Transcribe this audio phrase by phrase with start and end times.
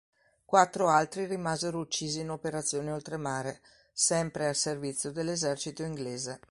[0.45, 3.61] Quattro altri rimasero uccisi in operazioni oltremare,
[3.93, 6.39] sempre al servizio dell'esercito inglese.